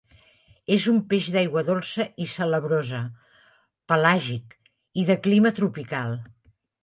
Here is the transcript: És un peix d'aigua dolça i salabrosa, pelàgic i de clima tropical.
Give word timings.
És 0.75 0.85
un 0.91 0.95
peix 1.09 1.27
d'aigua 1.35 1.63
dolça 1.67 2.05
i 2.25 2.27
salabrosa, 2.31 3.01
pelàgic 3.93 4.57
i 5.03 5.07
de 5.11 5.19
clima 5.27 5.55
tropical. 5.61 6.19